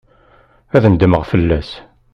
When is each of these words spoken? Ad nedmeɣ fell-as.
Ad 0.75 0.83
nedmeɣ 0.91 1.23
fell-as. 1.31 1.69